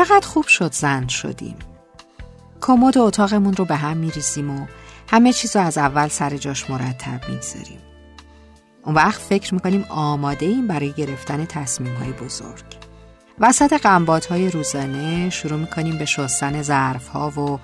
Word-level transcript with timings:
چقدر 0.00 0.26
خوب 0.26 0.46
شد 0.46 0.72
زن 0.72 1.08
شدیم. 1.08 1.56
کمد 2.60 2.98
اتاقمون 2.98 3.54
رو 3.54 3.64
به 3.64 3.76
هم 3.76 3.96
میریزیم 3.96 4.50
و 4.50 4.66
همه 5.08 5.32
چیز 5.32 5.56
رو 5.56 5.62
از 5.62 5.78
اول 5.78 6.08
سر 6.08 6.36
جاش 6.36 6.70
مرتب 6.70 7.28
می‌گذاریم. 7.28 7.78
اون 8.84 8.94
وقت 8.94 9.20
فکر 9.20 9.54
می‌کنیم 9.54 9.84
آماده 9.88 10.46
ایم 10.46 10.66
برای 10.66 10.92
گرفتن 10.92 11.44
تصمیم 11.44 11.94
های 11.94 12.12
بزرگ. 12.12 12.64
وسط 13.38 13.72
قنبات 13.72 14.26
های 14.26 14.50
روزانه 14.50 15.30
شروع 15.30 15.58
می‌کنیم 15.58 15.98
به 15.98 16.04
شستن 16.04 16.62
ظرف 16.62 17.08
ها 17.08 17.30
و 17.30 17.58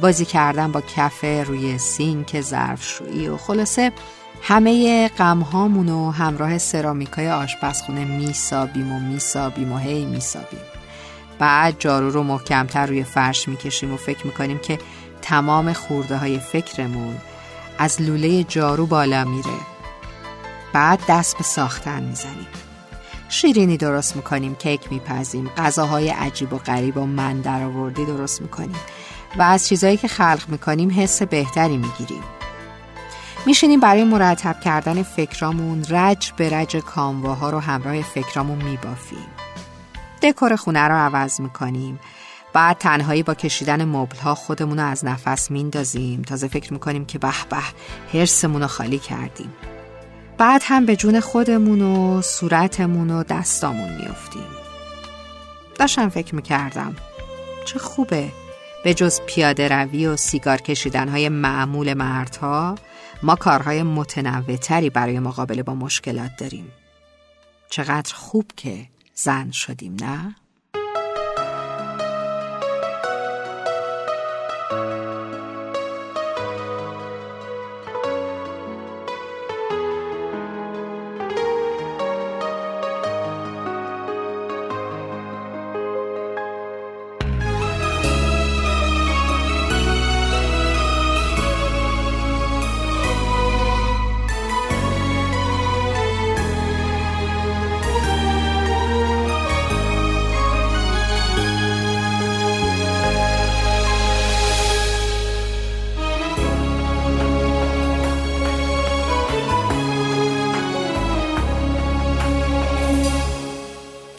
بازی 0.00 0.24
کردن 0.24 0.72
با 0.72 0.80
کف 0.80 1.24
روی 1.24 1.78
سینک 1.78 2.40
ظرفشویی 2.40 3.28
و 3.28 3.36
خلاصه 3.36 3.92
همه 4.42 5.08
غم 5.08 5.40
هامون 5.40 5.88
و 5.88 6.10
همراه 6.10 6.58
سرامیکای 6.58 7.30
آشپزخونه 7.30 8.04
میسابیم 8.04 8.92
و 8.92 9.00
میسابیم 9.00 9.72
و 9.72 9.78
هی 9.78 10.04
میسابیم. 10.04 10.75
بعد 11.38 11.76
جارو 11.78 12.10
رو 12.10 12.22
محکمتر 12.22 12.86
روی 12.86 13.04
فرش 13.04 13.48
می‌کشیم 13.48 13.94
و 13.94 13.96
فکر 13.96 14.26
می‌کنیم 14.26 14.58
که 14.58 14.78
تمام 15.22 15.72
خورده 15.72 16.16
های 16.16 16.38
فکرمون 16.38 17.16
از 17.78 18.02
لوله 18.02 18.44
جارو 18.44 18.86
بالا 18.86 19.24
میره. 19.24 19.58
بعد 20.72 21.00
دست 21.08 21.36
به 21.36 21.44
ساختن 21.44 22.02
می‌زنیم. 22.02 22.46
شیرینی 23.28 23.76
درست 23.76 24.16
می‌کنیم 24.16 24.54
کیک 24.54 24.92
میپزیم 24.92 25.50
غذاهای 25.56 26.08
عجیب 26.08 26.52
و 26.52 26.58
غریب 26.58 26.96
و 26.96 27.06
من 27.06 27.40
در 27.40 27.62
آوردی 27.62 28.04
درست 28.04 28.42
می‌کنیم 28.42 28.76
و 29.38 29.42
از 29.42 29.68
چیزایی 29.68 29.96
که 29.96 30.08
خلق 30.08 30.42
می‌کنیم 30.48 30.90
حس 31.00 31.22
بهتری 31.22 31.76
می‌گیریم. 31.76 32.22
میشینیم 33.46 33.80
برای 33.80 34.04
مرتب 34.04 34.60
کردن 34.60 35.02
فکرامون 35.02 35.84
رج 35.90 36.32
به 36.36 36.50
رج 36.50 36.76
کامواها 36.76 37.50
رو 37.50 37.60
همراه 37.60 38.02
فکرامون 38.02 38.62
میبافیم. 38.62 39.26
دکور 40.22 40.56
خونه 40.56 40.82
رو 40.82 40.94
عوض 40.94 41.40
می‌کنیم. 41.40 42.00
بعد 42.52 42.78
تنهایی 42.78 43.22
با 43.22 43.34
کشیدن 43.34 43.84
مبل 43.84 44.16
ها 44.16 44.34
خودمون 44.34 44.78
رو 44.78 44.86
از 44.86 45.04
نفس 45.04 45.50
میندازیم. 45.50 46.22
تازه 46.22 46.48
فکر 46.48 46.72
می‌کنیم 46.72 47.04
که 47.04 47.18
به 47.18 47.32
به 47.50 47.56
هرسمون 48.12 48.62
رو 48.62 48.66
خالی 48.66 48.98
کردیم. 48.98 49.52
بعد 50.38 50.62
هم 50.64 50.86
به 50.86 50.96
جون 50.96 51.20
خودمون 51.20 51.82
و 51.82 52.22
صورتمون 52.22 53.10
و 53.10 53.22
دستامون 53.22 53.92
میافتیم. 53.92 54.46
داشتم 55.74 56.08
فکر 56.08 56.34
می‌کردم 56.34 56.96
چه 57.64 57.78
خوبه. 57.78 58.28
به 58.84 58.94
جز 58.94 59.20
پیاده 59.26 59.68
روی 59.68 60.06
و 60.06 60.16
سیگار 60.16 60.60
کشیدن 60.60 61.08
های 61.08 61.28
معمول 61.28 61.94
مردها 61.94 62.74
ما 63.22 63.34
کارهای 63.34 63.82
متنوعتری 63.82 64.90
برای 64.90 65.18
مقابله 65.18 65.62
با 65.62 65.74
مشکلات 65.74 66.30
داریم. 66.38 66.72
چقدر 67.70 68.14
خوب 68.14 68.50
که 68.56 68.86
زن 69.16 69.50
شدیم 69.50 69.96
نه؟ 70.00 70.36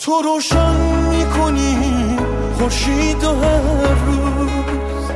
تو 0.08 0.22
روشن 0.22 0.76
می‌کنی 1.10 2.18
خورشید 2.58 3.24
و 3.24 3.28
هر 3.28 3.94
روز 4.06 5.12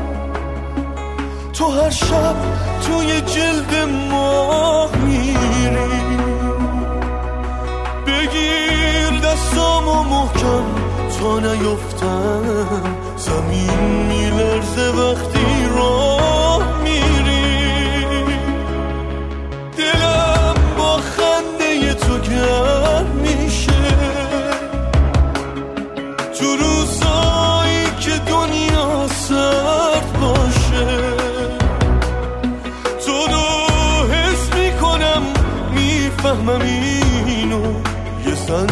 تو 1.53 1.72
هر 1.72 1.90
شب 1.90 2.35
توی 2.85 3.22
جلد 3.22 3.90
ماه 4.12 4.96
میری. 4.96 6.02
بگیر 8.07 9.19
دستامو 9.19 10.03
محکم 10.03 10.63
تا 11.19 11.40
نیفتم. 11.40 12.96
زمین 13.18 13.79
میلرزه 14.08 14.90
وقتی 14.90 15.41
سرد 29.31 30.19
باشه. 30.21 30.87
تو 33.05 33.11
رو 33.11 33.47
حس 34.13 34.53
می‌کنم 34.55 35.23
می‌فهمم 35.75 36.61
اینو. 37.27 37.63
یه 38.27 38.35
زن 38.47 38.67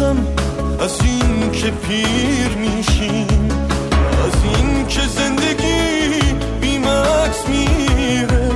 نمیترسم 0.00 0.26
از 0.80 1.00
این 1.04 1.52
که 1.52 1.70
پیر 1.70 2.48
میشیم 2.48 3.48
از 4.24 4.44
این 4.44 4.86
که 4.86 5.00
زندگی 5.00 6.34
بیمکس 6.60 7.48
میره. 7.48 8.50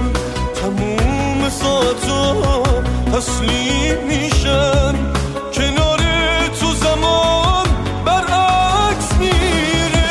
تموم 0.55 1.49
ساعتا 1.49 2.63
تسلیم 3.13 3.99
میشن 4.09 4.95
کنار 5.53 6.01
تو 6.61 6.75
زمان 6.75 7.67
برعکس 8.05 9.13
میره. 9.21 10.11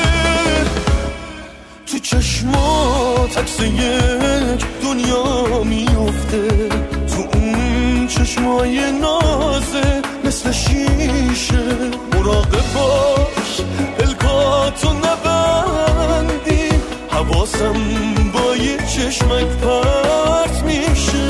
تو 1.88 2.00
چشمات 2.00 3.38
عکس 3.38 3.60
یک 3.60 4.66
دنیا 4.84 5.64
میفته 5.64 6.70
تو 7.08 7.38
اون 7.38 8.08
چشمای 8.08 8.92
نازه 8.92 10.03
مثل 10.34 10.52
شیشه 10.52 11.64
مراقب 12.14 12.74
باش 12.76 13.62
الکاتو 14.00 14.94
نبندی. 14.94 16.70
حواسم 17.10 17.74
با 18.34 18.56
یه 18.56 18.78
چشمک 18.78 19.46
پرت 19.46 20.64
میشه. 20.64 21.28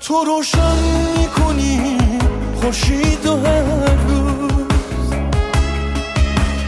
تو 0.00 0.24
روشن 0.24 0.78
می‌کنی 1.18 1.98
خورشید 2.60 3.26
و 3.26 3.36
هر 3.36 3.94
روز. 4.08 5.10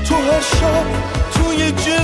تو 0.09 0.15
هر 0.15 0.41
شب 0.41 0.87
توی 1.35 1.73
جلد 1.73 1.98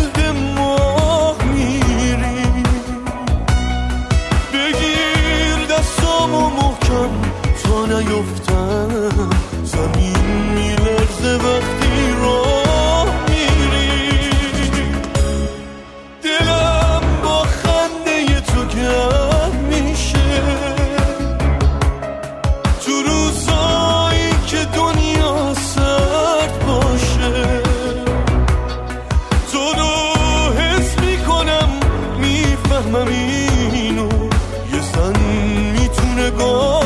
می‌فهمم 33.02 34.30
یه 34.72 34.80
سن 34.80 35.12
می‌تونه 35.72 36.30
گفت 36.30 36.83